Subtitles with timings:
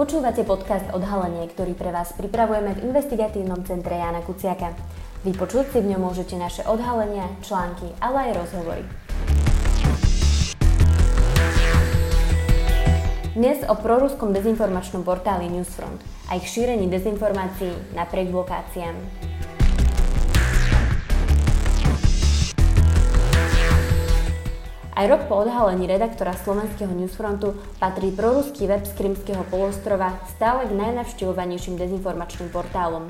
[0.00, 4.72] Počúvate podcast Odhalenie, ktorý pre vás pripravujeme v investigatívnom centre Jana Kuciaka.
[5.28, 8.80] Vypočuť si v ňom môžete naše odhalenia, články, ale aj rozhovory.
[13.36, 16.00] Dnes o proruskom dezinformačnom portáli Newsfront
[16.32, 18.96] a ich šírení dezinformácií napriek blokáciám.
[24.94, 30.76] Aj rok po odhalení redaktora slovenského Newsfrontu patrí proruský web z Krymského polostrova stále k
[30.76, 33.06] najnavštevovanejším dezinformačným portálom.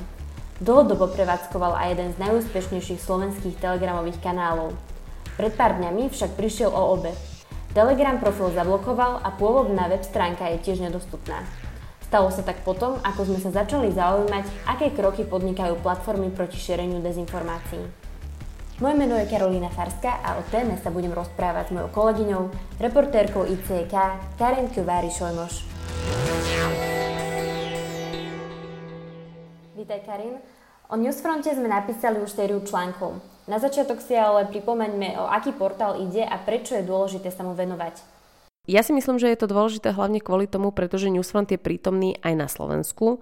[0.61, 4.77] Dlhodobo prevádzkoval aj jeden z najúspešnejších slovenských telegramových kanálov.
[5.35, 7.13] Pred pár dňami však prišiel o obe–
[7.71, 11.39] Telegram profil zablokoval a pôvodná web stránka je tiež nedostupná.
[12.03, 16.99] Stalo sa tak potom, ako sme sa začali zaujímať, aké kroky podnikajú platformy proti šíreniu
[16.99, 18.00] dezinformácií.
[18.81, 22.49] Moje meno je Karolína Farska a o téme sa budem rozprávať s mojou kolegyňou,
[22.81, 23.93] reportérkou ICK
[24.41, 25.61] Karen Kvári Šojmoš.
[29.77, 30.41] Vítaj Karin.
[30.89, 33.21] O Newsfronte sme napísali už sériu článkov.
[33.45, 37.53] Na začiatok si ale pripomeňme, o aký portál ide a prečo je dôležité sa mu
[37.53, 38.01] venovať.
[38.65, 42.33] Ja si myslím, že je to dôležité hlavne kvôli tomu, pretože Newsfront je prítomný aj
[42.33, 43.21] na Slovensku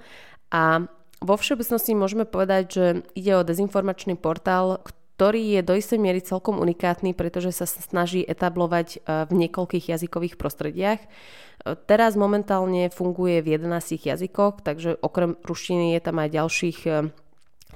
[0.55, 0.87] a
[1.19, 4.79] vo všeobecnosti môžeme povedať, že ide o dezinformačný portál,
[5.19, 10.39] ktorý je do istej miery celkom unikátny, pretože sa snaží etablovať e, v niekoľkých jazykových
[10.39, 11.03] prostrediach.
[11.03, 11.07] E,
[11.75, 17.11] teraz momentálne funguje v 11 jazykoch, takže okrem ruštiny je tam aj ďalších e,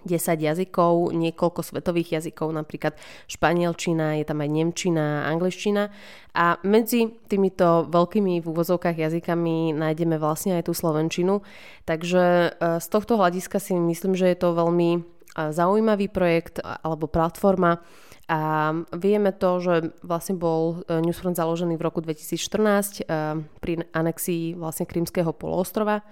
[0.03, 2.95] 10 jazykov, niekoľko svetových jazykov, napríklad
[3.27, 5.91] španielčina, je tam aj nemčina, angličtina
[6.35, 11.45] a medzi týmito veľkými v úvozovkách jazykami nájdeme vlastne aj tú slovenčinu.
[11.87, 12.49] Takže e,
[12.81, 15.01] z tohto hľadiska si myslím, že je to veľmi e,
[15.35, 17.81] zaujímavý projekt alebo platforma,
[18.23, 23.03] a vieme to, že vlastne bol e, Newsfront založený v roku 2014
[23.59, 26.07] pri anexii vlastne Krymského poloostrova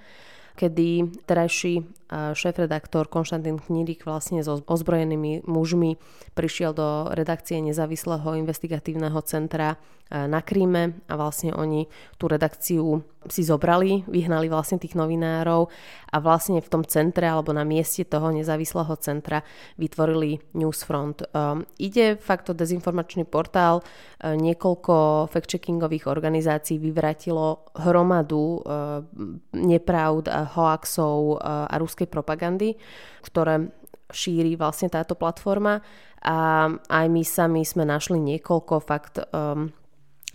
[0.55, 5.95] kedy terajší šéf-redaktor Konštantín Knírik vlastne so ozbrojenými mužmi
[6.35, 9.79] prišiel do redakcie nezávislého investigatívneho centra
[10.11, 11.87] na Kríme a vlastne oni
[12.19, 12.99] tú redakciu
[13.29, 15.69] si zobrali, vyhnali vlastne tých novinárov
[16.09, 19.45] a vlastne v tom centre alebo na mieste toho nezávislého centra
[19.77, 21.21] vytvorili Newsfront.
[21.29, 29.05] Um, ide fakt o dezinformačný portál, uh, niekoľko fact-checkingových organizácií vyvratilo hromadu uh,
[29.53, 30.25] nepravd,
[30.57, 32.73] hoaxov uh, a ruskej propagandy,
[33.21, 33.69] ktoré
[34.09, 35.85] šíri vlastne táto platforma
[36.25, 39.71] a aj my sami sme našli niekoľko fakt um,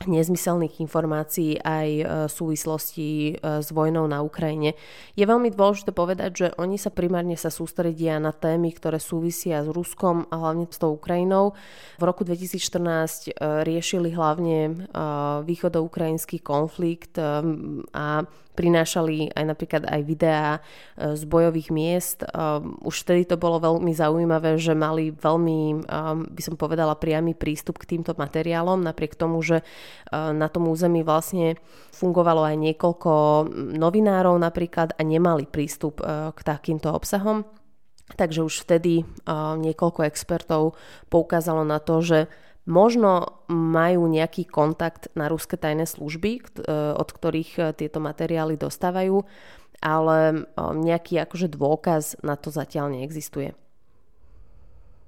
[0.05, 4.77] nezmyselných informácií aj e, v súvislosti e, s vojnou na Ukrajine.
[5.17, 9.73] Je veľmi dôležité povedať, že oni sa primárne sa sústredia na témy, ktoré súvisia s
[9.73, 11.57] Ruskom a hlavne s tou Ukrajinou.
[11.97, 14.85] V roku 2014 e, riešili hlavne
[15.49, 18.07] východoukrajinský konflikt a
[18.57, 20.61] prinášali aj napríklad aj videá e,
[21.13, 22.25] z bojových miest.
[22.25, 22.29] E,
[22.81, 25.99] už vtedy to bolo veľmi zaujímavé, že mali veľmi, e,
[26.33, 29.61] by som povedala, priamy prístup k týmto materiálom, napriek tomu, že
[30.15, 31.59] na tom území vlastne
[31.93, 33.13] fungovalo aj niekoľko
[33.77, 36.01] novinárov napríklad a nemali prístup
[36.33, 37.45] k takýmto obsahom.
[38.15, 39.03] Takže už vtedy
[39.35, 40.79] niekoľko expertov
[41.11, 42.19] poukázalo na to, že
[42.67, 46.41] možno majú nejaký kontakt na ruské tajné služby, e,
[46.93, 49.23] od ktorých e, tieto materiály dostávajú,
[49.79, 53.55] ale e, nejaký akože dôkaz na to zatiaľ neexistuje.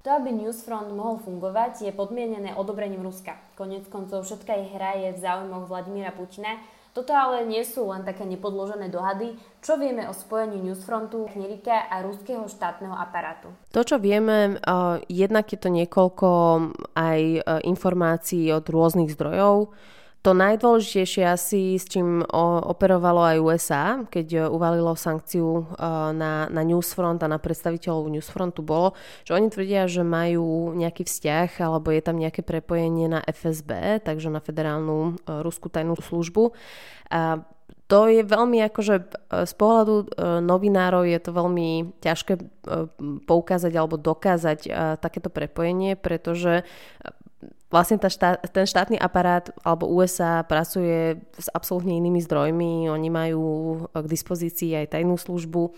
[0.07, 3.35] To, aby Newsfront mohol fungovať, je podmienené odobrením Ruska.
[3.59, 6.55] Konec koncov všetká ich hra je v záujmoch Vladimíra Putina
[6.93, 9.37] toto ale nie sú len také nepodložené dohady.
[9.61, 13.53] Čo vieme o spojení Newsfrontu, Knirika a ruského štátneho aparátu?
[13.71, 16.29] To, čo vieme, uh, jednak je to niekoľko
[16.97, 19.69] aj uh, informácií od rôznych zdrojov.
[20.19, 22.19] To najdôležitejšie asi, s čím
[22.67, 25.79] operovalo aj USA, keď e, uvalilo sankciu e,
[26.11, 31.63] na, na Newsfront a na predstaviteľov Newsfrontu bolo, že oni tvrdia, že majú nejaký vzťah
[31.63, 36.51] alebo je tam nejaké prepojenie na FSB, takže na federálnu e, ruskú tajnú službu.
[37.15, 37.47] A
[37.87, 38.95] to je veľmi akože
[39.49, 40.13] z pohľadu
[40.45, 42.37] novinárov je to veľmi ťažké
[43.25, 44.69] poukázať alebo dokázať
[45.01, 46.69] takéto prepojenie, pretože
[47.69, 52.89] vlastne tá štát, ten štátny aparát alebo USA pracuje s absolútne inými zdrojmi.
[52.89, 53.45] Oni majú
[53.93, 55.71] k dispozícii aj tajnú službu, e,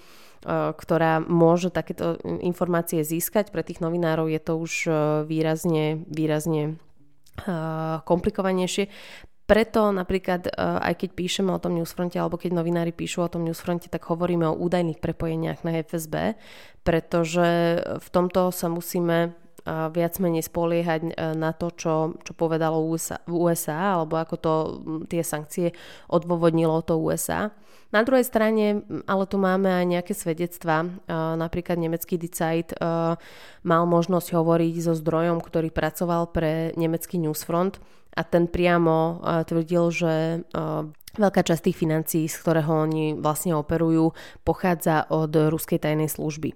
[0.74, 3.52] ktorá môže takéto informácie získať.
[3.54, 4.74] Pre tých novinárov je to už
[5.28, 6.82] výrazne, výrazne
[8.06, 8.92] komplikovanejšie.
[9.50, 13.92] Preto napríklad, aj keď píšeme o tom newsfronte, alebo keď novinári píšu o tom newsfronte,
[13.92, 16.40] tak hovoríme o údajných prepojeniach na FSB,
[16.88, 19.36] pretože v tomto sa musíme
[19.68, 24.54] viac menej spoliehať na to, čo, čo povedalo USA, USA, alebo ako to
[25.06, 25.78] tie sankcie
[26.10, 27.54] odôvodnilo to USA.
[27.92, 30.88] Na druhej strane, ale tu máme aj nejaké svedectvá.
[31.36, 32.72] Napríklad nemecký Zeit
[33.62, 40.14] mal možnosť hovoriť so zdrojom, ktorý pracoval pre nemecký Newsfront a ten priamo tvrdil, že
[41.12, 44.16] Veľká časť tých financií, z ktorého oni vlastne operujú,
[44.48, 46.56] pochádza od ruskej tajnej služby.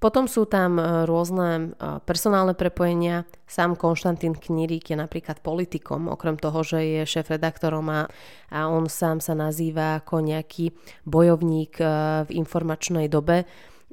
[0.00, 1.76] Potom sú tam e, rôzne
[2.08, 3.28] personálne prepojenia.
[3.44, 8.08] Sám Konštantín Knirík je napríklad politikom, okrem toho, že je šéf-redaktorom a,
[8.48, 10.72] a on sám sa nazýva ako nejaký
[11.04, 11.76] bojovník
[12.24, 13.44] v informačnej dobe.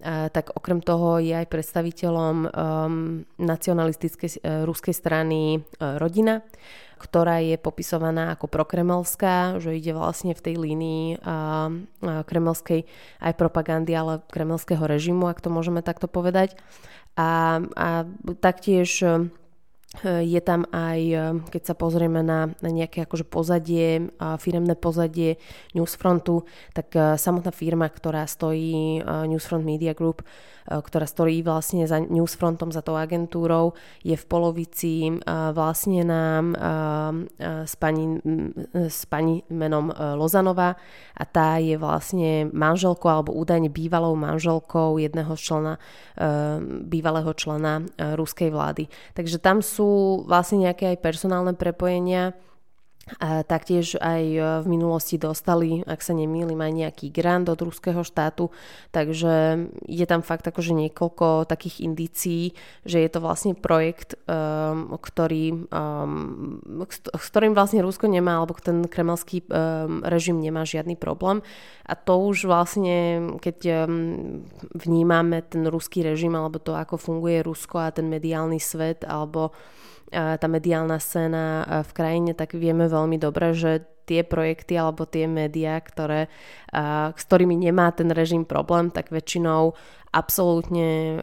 [0.05, 2.49] Tak okrem toho je aj predstaviteľom um,
[3.41, 6.45] nacionalistickej uh, ruskej strany uh, Rodina
[6.97, 11.69] ktorá je popisovaná ako prokremelská, že ide vlastne v tej línii a
[12.01, 12.89] kremelskej
[13.21, 16.57] aj propagandy, ale kremelského režimu, ak to môžeme takto povedať.
[17.13, 17.89] A, a
[18.41, 19.01] taktiež
[20.03, 25.39] je tam aj, e, keď sa pozrieme na, na nejaké akože pozadie, firemné pozadie
[25.73, 26.43] Newsfrontu,
[26.75, 32.75] tak e, samotná firma, ktorá stojí Newsfront Media Group, Eh, ktorá stojí vlastne za Newsfrontom,
[32.75, 33.71] za tou agentúrou,
[34.03, 35.15] je v polovici eh,
[35.55, 38.19] vlastne nám eh, s pani,
[38.73, 40.75] s pani menom Lozanová
[41.15, 45.79] a tá je vlastne manželkou alebo údajne bývalou manželkou jedného člena,
[46.83, 48.89] bývalého člena ruskej vlády.
[49.13, 52.35] Takže tam sú vlastne nejaké aj personálne prepojenia
[53.19, 58.03] a taktiež aj e, v minulosti dostali, ak sa nemýlim, aj nejaký grant od ruského
[58.03, 58.51] štátu,
[58.91, 62.51] takže je tam fakt akože niekoľko takých indícií,
[62.83, 68.83] že je to vlastne projekt, um, ktorý, um, s ktorým vlastne Rusko nemá, alebo ten
[68.83, 71.39] kremelský um, režim nemá žiadny problém.
[71.87, 74.43] A to už vlastne, keď um,
[74.75, 79.55] vnímame ten ruský režim, alebo to, ako funguje Rusko a ten mediálny svet, alebo
[80.11, 85.83] tá mediálna scéna v krajine, tak vieme veľmi dobre, že tie projekty alebo tie médiá,
[85.83, 86.31] ktoré,
[87.11, 89.75] s ktorými nemá ten režim problém, tak väčšinou
[90.15, 91.19] absolútne,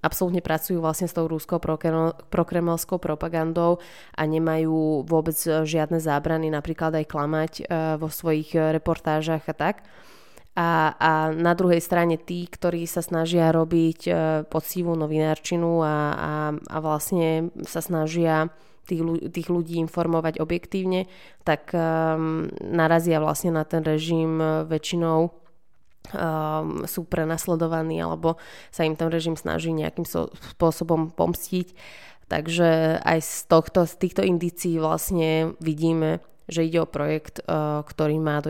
[0.00, 1.60] absolútne pracujú vlastne s tou rúskou
[2.32, 3.84] prokremelskou propagandou
[4.16, 7.52] a nemajú vôbec žiadne zábrany napríklad aj klamať
[8.00, 9.84] vo svojich reportážach a tak.
[10.52, 14.12] A, a na druhej strane tí, ktorí sa snažia robiť e,
[14.52, 18.52] poctivú novinárčinu a, a, a vlastne sa snažia
[18.84, 21.08] tých, tých ľudí informovať objektívne,
[21.48, 25.32] tak um, narazia vlastne na ten režim e, väčšinou
[26.12, 28.36] um, sú prenasledovaní alebo
[28.68, 31.72] sa im ten režim snaží nejakým so, spôsobom pomstiť.
[32.28, 38.20] Takže aj z, tohto, z týchto indícií vlastne vidíme, že ide o projekt, eh, ktorý
[38.20, 38.44] má,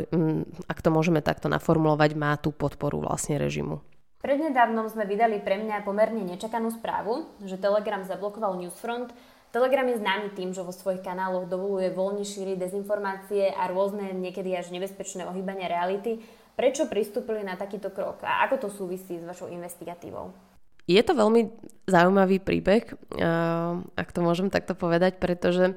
[0.67, 3.79] ak to môžeme takto naformulovať, má tú podporu vlastne režimu.
[4.23, 9.11] Prednedávnom sme vydali pre mňa pomerne nečakanú správu, že Telegram zablokoval Newsfront.
[9.51, 14.55] Telegram je známy tým, že vo svojich kanáloch dovoluje voľne šíriť dezinformácie a rôzne niekedy
[14.55, 16.23] až nebezpečné ohýbania reality.
[16.55, 20.31] Prečo pristúpili na takýto krok a ako to súvisí s vašou investigatívou?
[20.87, 21.51] Je to veľmi
[21.91, 23.27] zaujímavý príbeh, eh,
[23.99, 25.75] ak to môžem takto povedať, pretože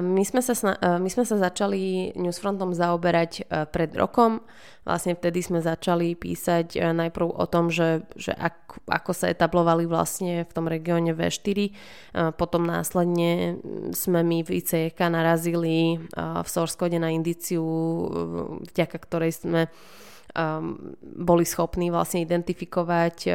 [0.00, 0.54] my sme, sa,
[0.98, 4.40] my sme sa začali Newsfrontom zaoberať e, pred rokom.
[4.88, 9.84] Vlastne vtedy sme začali písať e, najprv o tom, že, že ak, ako sa etablovali
[9.84, 11.58] vlastne v tom regióne V4.
[11.58, 11.70] E,
[12.34, 13.60] potom následne
[13.92, 17.62] sme my v ICK narazili v source code na indiciu,
[18.70, 19.62] vďaka ktorej sme
[21.00, 23.30] boli schopní vlastne identifikovať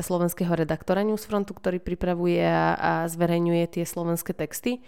[0.00, 2.40] slovenského redaktora Newsfrontu, ktorý pripravuje
[2.80, 4.80] a zverejňuje tie slovenské texty.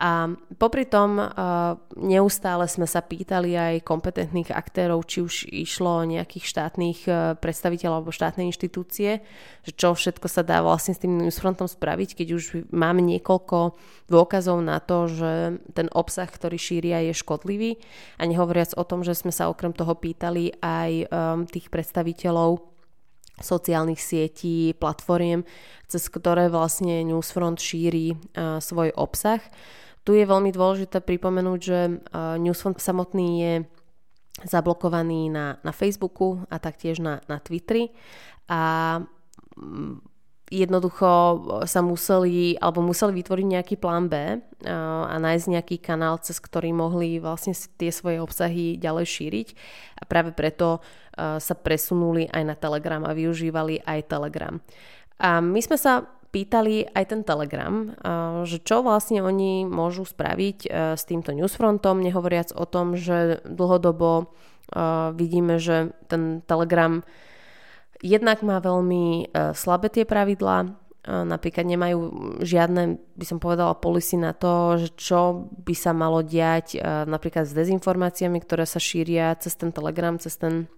[0.00, 6.08] A popri tom uh, neustále sme sa pýtali aj kompetentných aktérov, či už išlo o
[6.08, 9.20] nejakých štátnych uh, predstaviteľov alebo štátne inštitúcie,
[9.60, 13.76] že čo všetko sa dá vlastne s tým newsfrontom spraviť, keď už máme niekoľko
[14.08, 17.76] dôkazov na to, že ten obsah, ktorý šíria, je škodlivý.
[18.16, 22.64] A nehovoriac o tom, že sme sa okrem toho pýtali aj um, tých predstaviteľov
[23.40, 25.44] sociálnych sietí, platformiem,
[25.88, 28.12] cez ktoré vlastne Newsfront šíri
[28.60, 29.40] svoj obsah.
[30.04, 31.78] Tu je veľmi dôležité pripomenúť, že
[32.40, 33.54] Newsfront samotný je
[34.48, 37.92] zablokovaný na, na Facebooku a taktiež na, na Twitteri
[38.48, 38.60] a
[39.60, 40.00] mm,
[40.50, 41.10] jednoducho
[41.64, 47.22] sa museli, alebo museli vytvoriť nejaký plán B a nájsť nejaký kanál, cez ktorý mohli
[47.22, 49.48] vlastne tie svoje obsahy ďalej šíriť
[49.94, 50.82] a práve preto
[51.14, 54.58] sa presunuli aj na Telegram a využívali aj Telegram.
[55.22, 57.90] A my sme sa pýtali aj ten Telegram,
[58.46, 64.10] že čo vlastne oni môžu spraviť e, s týmto newsfrontom, nehovoriac o tom, že dlhodobo
[64.22, 64.24] e,
[65.18, 67.02] vidíme, že ten Telegram
[67.98, 71.98] jednak má veľmi e, slabé tie pravidlá, napríklad nemajú
[72.44, 76.76] žiadne, by som povedala, polisy na to, že čo by sa malo diať
[77.08, 80.68] napríklad s dezinformáciami, ktoré sa šíria cez ten Telegram, cez ten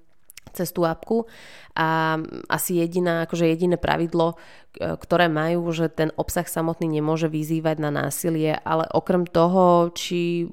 [0.52, 1.24] cez tú apku
[1.72, 2.20] a
[2.52, 4.36] asi jediná, akože jediné pravidlo,
[4.76, 10.48] ktoré majú, že ten obsah samotný nemôže vyzývať na násilie, ale okrem toho, či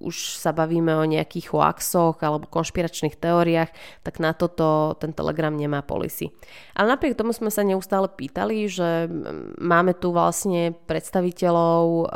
[0.00, 3.70] už sa bavíme o nejakých hoaxoch alebo konšpiračných teóriách,
[4.04, 6.32] tak na toto ten Telegram nemá policy.
[6.72, 9.08] Ale napriek tomu sme sa neustále pýtali, že
[9.60, 12.12] máme tu vlastne predstaviteľov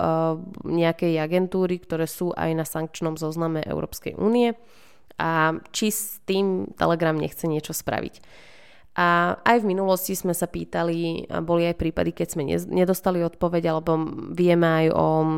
[0.64, 4.56] nejakej agentúry, ktoré sú aj na sankčnom zozname Európskej únie
[5.20, 8.24] a či s tým Telegram nechce niečo spraviť.
[8.98, 12.42] A aj v minulosti sme sa pýtali, boli aj prípady, keď sme
[12.74, 14.02] nedostali odpoveď, alebo
[14.34, 15.30] vieme aj o um,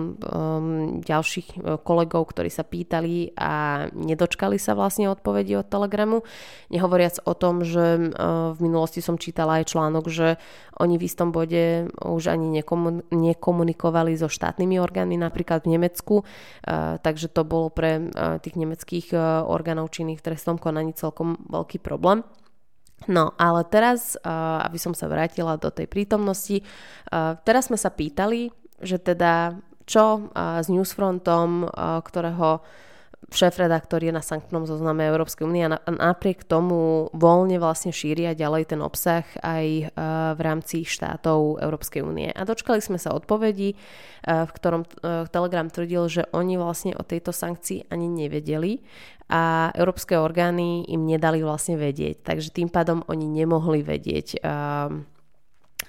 [1.04, 6.24] ďalších e, kolegov, ktorí sa pýtali a nedočkali sa vlastne odpovedi od Telegramu.
[6.72, 10.40] Nehovoriac o tom, že uh, v minulosti som čítala aj článok, že
[10.80, 16.96] oni v istom bode už ani nekomun- nekomunikovali so štátnymi orgánmi, napríklad v Nemecku, uh,
[17.04, 19.12] takže to bolo pre uh, tých nemeckých
[19.44, 22.24] orgánov činných v trestnom konaní celkom veľký problém.
[23.10, 24.14] No, ale teraz,
[24.66, 26.62] aby som sa vrátila do tej prítomnosti,
[27.42, 31.66] teraz sme sa pýtali, že teda čo s Newsfrontom,
[32.06, 32.62] ktorého
[33.30, 38.80] šéf-redaktor je na sankčnom zozname Európskej únie a napriek tomu voľne vlastne šíria ďalej ten
[38.82, 39.84] obsah aj e,
[40.34, 42.34] v rámci štátov Európskej únie.
[42.34, 43.76] A dočkali sme sa odpovedí, e,
[44.26, 44.88] v ktorom e,
[45.30, 48.82] Telegram tvrdil, že oni vlastne o tejto sankcii ani nevedeli
[49.30, 52.26] a európske orgány im nedali vlastne vedieť.
[52.26, 54.44] Takže tým pádom oni nemohli vedieť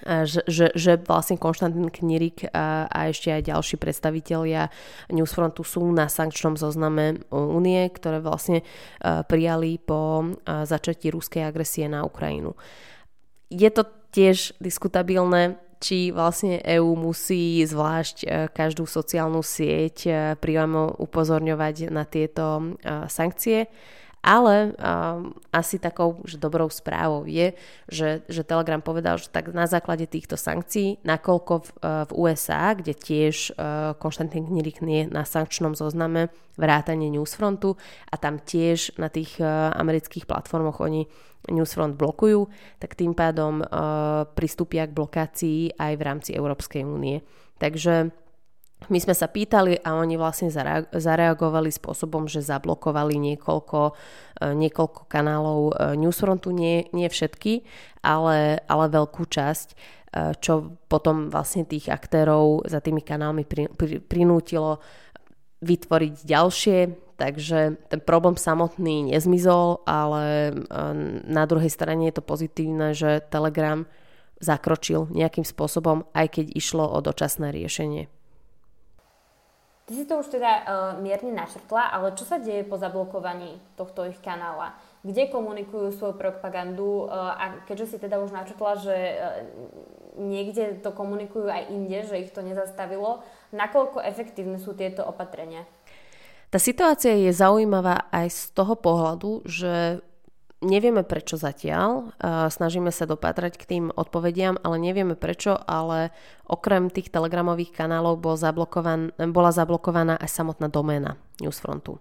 [0.02, 4.68] že, že, že vlastne Konštantín Knirik a, a ešte aj ďalší predstavitelia
[5.08, 8.66] Newsfrontu sú na sankčnom zozname únie, ktoré vlastne
[9.00, 12.52] prijali po začatí ruskej agresie na Ukrajinu.
[13.48, 20.08] Je to tiež diskutabilné, či vlastne EÚ musí zvlášť každú sociálnu sieť
[20.40, 22.76] priamo upozorňovať na tieto
[23.08, 23.68] sankcie.
[24.24, 27.52] Ale um, asi takou že dobrou správou je,
[27.92, 32.72] že, že Telegram povedal, že tak na základe týchto sankcií, nakoľko v, uh, v USA,
[32.72, 37.76] kde tiež uh, Konštantín Knirik nie na sankčnom zozname vrátanie Newsfrontu
[38.08, 41.04] a tam tiež na tých uh, amerických platformoch oni
[41.52, 42.48] Newsfront blokujú,
[42.80, 47.20] tak tým pádom uh, pristúpia k blokácii aj v rámci Európskej únie.
[47.60, 48.23] Takže
[48.88, 50.52] my sme sa pýtali a oni vlastne
[50.92, 53.92] zareagovali spôsobom, že zablokovali niekoľko, e,
[54.52, 57.64] niekoľko kanálov e, Newsfrontu, nie, nie všetky,
[58.04, 59.76] ale, ale veľkú časť, e,
[60.40, 64.84] čo potom vlastne tých aktérov za tými kanálmi pri, pri, prinútilo
[65.64, 66.78] vytvoriť ďalšie,
[67.16, 70.52] takže ten problém samotný nezmizol, ale
[71.24, 73.88] na druhej strane je to pozitívne, že Telegram
[74.44, 78.13] zakročil nejakým spôsobom, aj keď išlo o dočasné riešenie.
[79.84, 80.64] Ty si to už teda uh,
[80.96, 84.72] mierne našrtla, ale čo sa deje po zablokovaní tohto ich kanála?
[85.04, 89.44] Kde komunikujú svoju propagandu uh, a keďže si teda už načrtla, že uh,
[90.16, 93.20] niekde to komunikujú aj inde, že ich to nezastavilo,
[93.52, 95.68] nakoľko efektívne sú tieto opatrenia?
[96.48, 100.00] Tá situácia je zaujímavá aj z toho pohľadu, že
[100.64, 102.16] Nevieme prečo zatiaľ,
[102.48, 106.08] snažíme sa dopatrať k tým odpovediam, ale nevieme prečo, ale
[106.48, 112.00] okrem tých telegramových kanálov bol zablokovan, bola zablokovaná aj samotná doména Newsfrontu.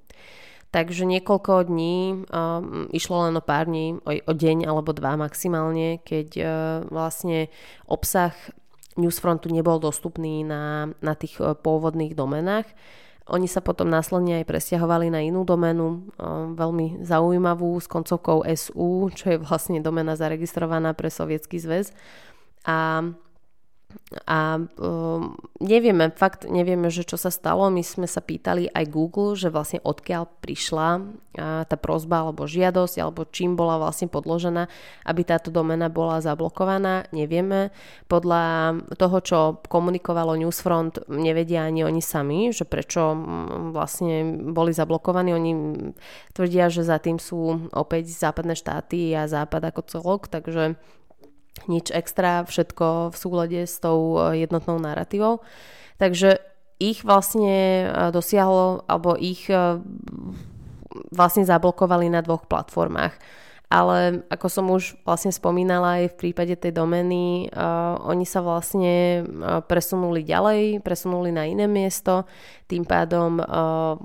[0.73, 6.01] Takže niekoľko dní, um, išlo len o pár dní, o, o deň alebo dva maximálne,
[6.01, 6.47] keď uh,
[6.89, 7.53] vlastne
[7.85, 8.33] obsah
[8.97, 12.65] Newsfrontu nebol dostupný na, na tých uh, pôvodných domenách.
[13.31, 16.11] Oni sa potom následne aj presťahovali na inú domenu,
[16.59, 21.95] veľmi zaujímavú s koncovkou SU, čo je vlastne domena zaregistrovaná pre Sovietský zväz.
[22.67, 23.07] A
[24.29, 27.67] a um, nevieme, fakt nevieme, že čo sa stalo.
[27.73, 30.87] My sme sa pýtali aj Google, že vlastne odkiaľ prišla
[31.65, 34.69] tá prozba alebo žiadosť, alebo čím bola vlastne podložená,
[35.09, 37.09] aby táto domena bola zablokovaná.
[37.09, 37.73] Nevieme.
[38.05, 43.17] Podľa toho, čo komunikovalo Newsfront, nevedia ani oni sami, že prečo
[43.73, 45.33] vlastne boli zablokovaní.
[45.33, 45.53] Oni
[46.37, 50.77] tvrdia, že za tým sú opäť západné štáty a západ ako celok, takže
[51.67, 55.45] nič extra, všetko v súlade s tou e, jednotnou narratívou.
[56.01, 56.41] Takže
[56.81, 59.79] ich vlastne e, dosiahlo, alebo ich e,
[61.13, 63.15] vlastne zablokovali na dvoch platformách.
[63.73, 69.25] Ale ako som už vlastne spomínala aj v prípade tej domény, uh, oni sa vlastne
[69.25, 72.29] uh, presunuli ďalej, presunuli na iné miesto,
[72.69, 73.97] tým pádom uh,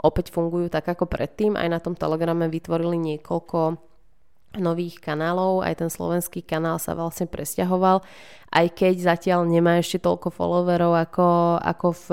[0.00, 1.52] opäť fungujú tak ako predtým.
[1.52, 3.89] Aj na tom telegrame vytvorili niekoľko
[4.58, 8.02] nových kanálov, aj ten slovenský kanál sa vlastne presťahoval,
[8.50, 12.06] aj keď zatiaľ nemá ešte toľko followerov ako, ako v,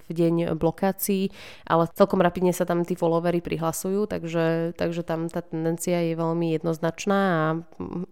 [0.00, 1.28] v deň blokácií,
[1.68, 6.56] ale celkom rapidne sa tam tí followery prihlasujú, takže, takže tam tá tendencia je veľmi
[6.56, 7.44] jednoznačná a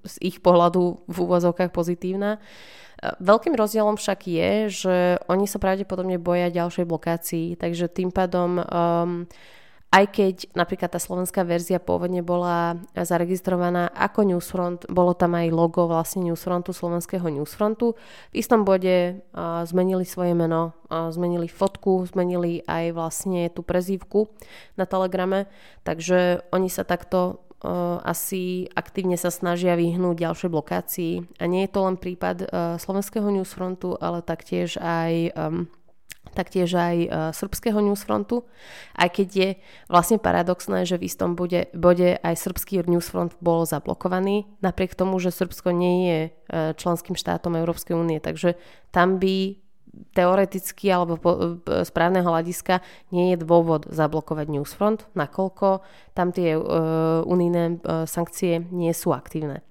[0.04, 2.36] z ich pohľadu v úvozovkách pozitívna.
[3.00, 9.24] Veľkým rozdielom však je, že oni sa pravdepodobne boja ďalšej blokácii, takže tým pádom um,
[9.90, 15.90] aj keď napríklad tá slovenská verzia pôvodne bola zaregistrovaná ako Newsfront, bolo tam aj logo
[15.90, 17.98] vlastne Newsfrontu, slovenského Newsfrontu.
[18.30, 24.30] V istom bode uh, zmenili svoje meno, uh, zmenili fotku, zmenili aj vlastne tú prezývku
[24.78, 25.50] na Telegrame,
[25.82, 31.12] takže oni sa takto uh, asi aktívne sa snažia vyhnúť ďalšej blokácii.
[31.42, 35.66] A nie je to len prípad uh, slovenského Newsfrontu, ale taktiež aj um,
[36.32, 38.46] taktiež aj e, srbského newsfrontu,
[38.94, 39.50] aj keď je
[39.90, 45.34] vlastne paradoxné, že v istom bode, bode aj srbský newsfront bol zablokovaný, napriek tomu, že
[45.34, 46.30] Srbsko nie je e,
[46.78, 48.54] členským štátom Európskej únie, takže
[48.94, 49.58] tam by
[50.14, 52.78] teoreticky alebo po, e, z právneho hľadiska
[53.10, 55.82] nie je dôvod zablokovať newsfront, nakoľko
[56.14, 59.64] tam tie uh, unijné uh, sankcie nie sú aktívne.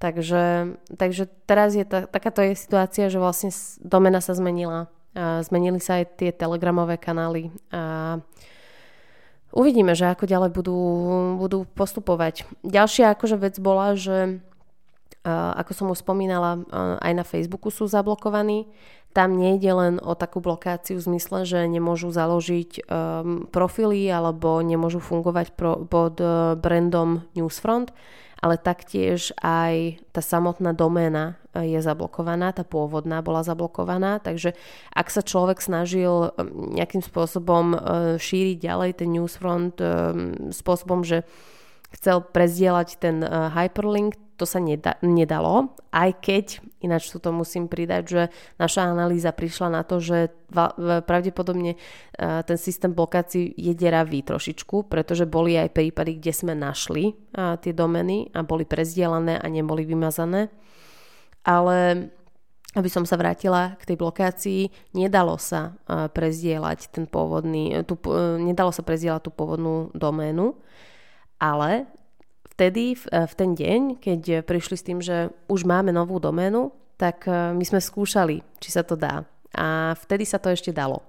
[0.00, 3.52] Takže, takže teraz je ta, takáto je situácia, že vlastne
[3.84, 8.18] domena sa zmenila zmenili sa aj tie telegramové kanály a
[9.50, 10.78] uvidíme, že ako ďalej budú,
[11.38, 12.46] budú postupovať.
[12.62, 14.38] Ďalšia akože vec bola, že
[15.26, 16.64] ako som už spomínala,
[17.02, 18.70] aj na Facebooku sú zablokovaní.
[19.10, 25.02] Tam nejde len o takú blokáciu v zmysle, že nemôžu založiť um, profily alebo nemôžu
[25.02, 27.90] fungovať pro, pod uh, brandom Newsfront,
[28.40, 34.56] ale taktiež aj tá samotná doména eh, je zablokovaná, tá pôvodná bola zablokovaná, takže
[34.92, 36.32] ak sa človek snažil
[36.76, 37.80] nejakým spôsobom eh,
[38.16, 39.76] šíriť ďalej ten newsfront
[40.50, 41.22] spôsobom, že
[41.90, 46.46] chcel prezdieľať ten hyperlink, to sa neda, nedalo, aj keď,
[46.80, 48.22] ináč tu to musím pridať, že
[48.56, 50.32] naša analýza prišla na to, že
[51.04, 57.12] pravdepodobne uh, ten systém blokácií je deravý trošičku, pretože boli aj prípady, kde sme našli
[57.12, 60.48] uh, tie domeny a boli prezdielané a neboli vymazané.
[61.44, 62.08] Ale
[62.70, 67.98] aby som sa vrátila k tej blokácii, nedalo sa uh, prezdieľať ten pôvodný, tú,
[68.40, 70.54] nedalo sa prezdieľať tú pôvodnú doménu,
[71.42, 71.99] ale
[72.60, 76.76] vtedy, v, e, v ten deň, keď prišli s tým, že už máme novú doménu,
[77.00, 79.24] tak e, my sme skúšali, či sa to dá.
[79.56, 81.00] A vtedy sa to ešte dalo.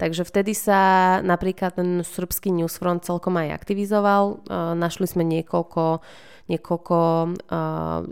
[0.00, 4.44] Takže vtedy sa napríklad ten srbský newsfront celkom aj aktivizoval.
[4.76, 6.04] Našli sme niekoľko,
[6.52, 6.98] niekoľko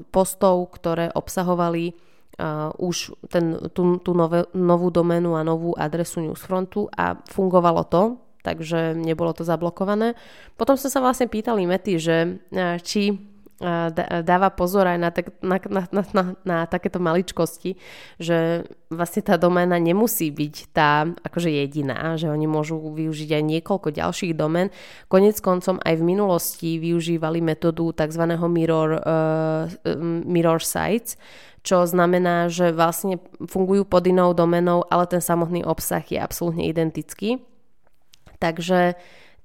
[0.08, 1.92] postov, ktoré obsahovali
[2.80, 8.92] už ten, tú, tú nové, novú doménu a novú adresu newsfrontu a fungovalo to takže
[8.92, 10.12] nebolo to zablokované.
[10.60, 12.16] Potom sme sa vlastne pýtali Mety, že
[12.52, 13.16] e, či e,
[14.20, 17.80] dáva pozor aj na, tak, na, na, na, na, na takéto maličkosti,
[18.20, 23.88] že vlastne tá doména nemusí byť tá akože jediná, že oni môžu využiť aj niekoľko
[23.96, 24.68] ďalších domén.
[25.08, 28.22] Konec koncom aj v minulosti využívali metódu tzv.
[28.46, 29.66] mirror, uh,
[30.28, 31.16] mirror sites,
[31.64, 37.40] čo znamená, že vlastne fungujú pod inou domenou, ale ten samotný obsah je absolútne identický.
[38.44, 38.92] Takže,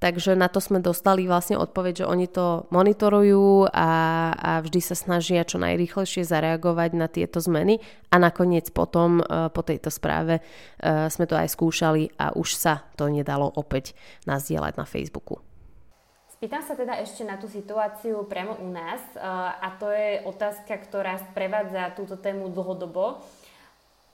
[0.04, 3.92] takže na to sme dostali vlastne odpoveď, že oni to monitorujú a,
[4.36, 7.80] a vždy sa snažia čo najrýchlejšie zareagovať na tieto zmeny
[8.12, 12.84] a nakoniec potom e, po tejto správe e, sme to aj skúšali a už sa
[13.00, 13.96] to nedalo opäť
[14.28, 15.40] nazdieľať na Facebooku.
[16.36, 19.20] Spýtam sa teda ešte na tú situáciu priamo u nás e,
[19.64, 23.24] a to je otázka, ktorá sprevádza túto tému dlhodobo.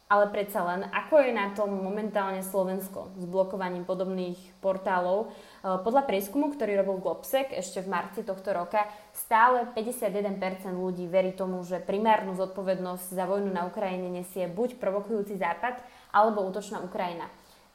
[0.06, 5.34] Ale predsa len, ako je na tom momentálne Slovensko s blokovaním podobných portálov?
[5.34, 8.86] E, podľa prieskumu, ktorý robil Globsec ešte v marci tohto roka,
[9.18, 15.42] stále 51% ľudí verí tomu, že primárnu zodpovednosť za vojnu na Ukrajine nesie buď provokujúci
[15.42, 15.82] Západ,
[16.14, 17.26] alebo útočná Ukrajina.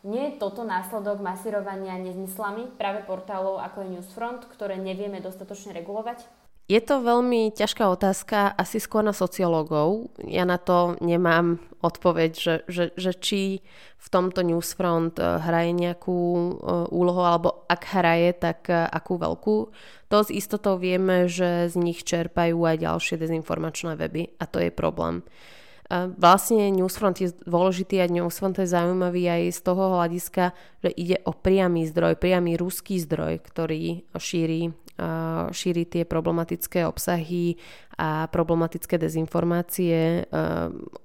[0.07, 6.25] Nie je toto následok masírovania nezmyslami práve portálov ako je Newsfront, ktoré nevieme dostatočne regulovať?
[6.71, 10.15] Je to veľmi ťažká otázka, asi skôr na sociológov.
[10.23, 13.67] Ja na to nemám odpoveď, že, že, že či
[13.99, 16.51] v tomto Newsfront eh, hraje nejakú eh,
[16.95, 19.57] úlohu, alebo ak hraje, tak eh, akú veľkú.
[20.15, 24.71] To s istotou vieme, že z nich čerpajú aj ďalšie dezinformačné weby a to je
[24.71, 25.27] problém.
[25.91, 30.55] Vlastne Newsfront je dôležitý a Newsfront je zaujímavý aj z toho hľadiska,
[30.87, 34.71] že ide o priamy zdroj, priamy ruský zdroj, ktorý šíri
[35.51, 37.57] šíriť tie problematické obsahy
[37.97, 40.29] a problematické dezinformácie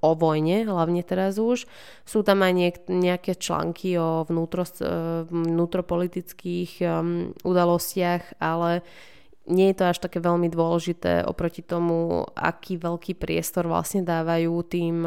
[0.03, 1.63] o vojne, hlavne teraz už.
[2.03, 4.67] Sú tam aj nejaké články o vnútro,
[5.31, 6.83] vnútropolitických
[7.43, 8.83] udalostiach, ale
[9.45, 15.05] nie je to až také veľmi dôležité oproti tomu, aký veľký priestor vlastne dávajú tým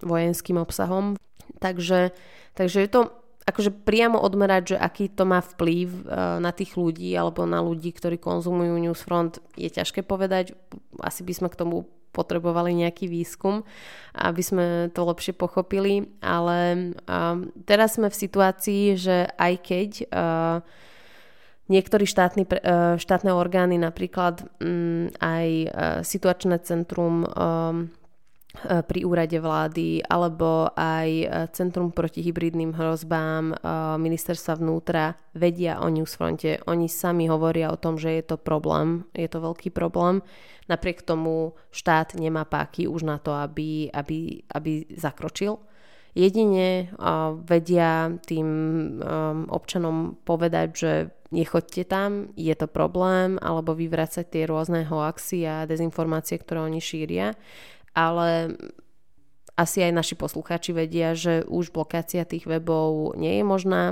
[0.00, 1.18] vojenským obsahom.
[1.58, 2.14] Takže,
[2.54, 3.00] takže je to
[3.42, 7.90] akože priamo odmerať, že aký to má vplyv uh, na tých ľudí alebo na ľudí,
[7.90, 10.54] ktorí konzumujú Newsfront, je ťažké povedať.
[11.02, 13.64] Asi by sme k tomu potrebovali nejaký výskum,
[14.12, 20.56] aby sme to lepšie pochopili, ale uh, teraz sme v situácii, že aj keď uh,
[21.72, 25.72] niektorí štátni, uh, štátne orgány, napríklad um, aj
[26.04, 28.01] situačné centrum um, E,
[28.62, 33.54] pri úrade vlády alebo aj e, Centrum proti hybridným hrozbám e,
[33.96, 36.60] ministerstva vnútra vedia o Newsfronte.
[36.68, 40.20] Oni sami hovoria o tom, že je to problém, je to veľký problém.
[40.68, 45.58] Napriek tomu štát nemá páky už na to, aby, aby, aby zakročil.
[46.12, 46.92] Jedine
[47.48, 48.48] vedia tým
[49.48, 50.92] občanom povedať, že
[51.32, 57.32] nechoďte tam, je to problém, alebo vyvracať tie rôzne hoaxy a dezinformácie, ktoré oni šíria
[57.92, 58.56] ale
[59.56, 63.82] asi aj naši poslucháči vedia, že už blokácia tých webov nie je možná.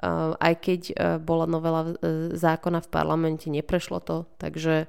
[0.00, 1.94] Uh, aj keď uh, bola novela uh,
[2.32, 4.88] zákona v parlamente, neprešlo to, takže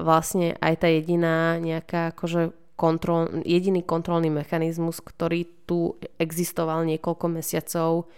[0.00, 8.08] vlastne aj tá jediná nejaká akože kontrol, jediný kontrolný mechanizmus, ktorý tu existoval niekoľko mesiacov,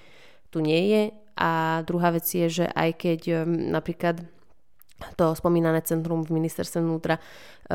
[0.54, 1.02] tu nie je.
[1.34, 4.22] A druhá vec je, že aj keď napríklad
[5.16, 7.22] to spomínané centrum v ministerstve vnútra e,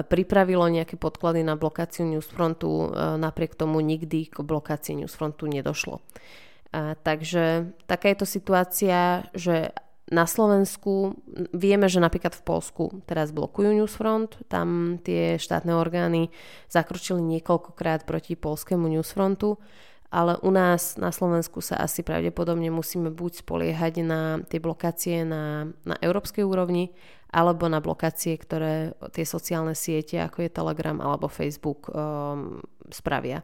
[0.04, 2.88] pripravilo nejaké podklady na blokáciu Newsfrontu, e,
[3.20, 6.00] napriek tomu nikdy k blokácii Newsfrontu nedošlo.
[6.00, 9.72] E, takže taká je to situácia, že
[10.08, 11.20] na Slovensku
[11.52, 16.32] vieme, že napríklad v Polsku teraz blokujú Newsfront, tam tie štátne orgány
[16.72, 19.60] zakročili niekoľkokrát proti polskému Newsfrontu,
[20.08, 25.68] ale u nás na Slovensku sa asi pravdepodobne musíme buď spoliehať na tie blokácie na,
[25.84, 26.96] na európskej úrovni,
[27.28, 33.44] alebo na blokácie, ktoré tie sociálne siete, ako je Telegram alebo Facebook, um, spravia.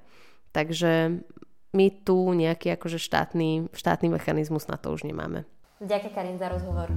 [0.55, 1.19] Takže
[1.75, 5.43] my tu nejaký akože štátny, štátny mechanizmus na to už nemáme.
[5.83, 6.87] Ďakujem Karin za rozhovor.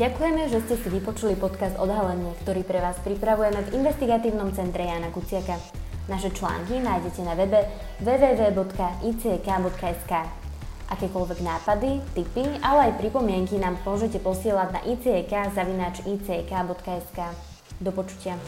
[0.00, 5.12] Ďakujeme, že ste si vypočuli podcast Odhalenie, ktorý pre vás pripravujeme v investigatívnom centre Jana
[5.12, 5.60] Kuciaka.
[6.08, 7.68] Naše články nájdete na webe
[8.00, 8.64] www.icek.sk.
[10.88, 15.68] Akékoľvek nápady, tipy, ale aj pripomienky nám môžete posielať na icek.icek.sk.
[17.84, 18.40] Do počutia.